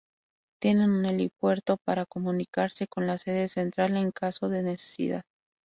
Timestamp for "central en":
3.47-4.11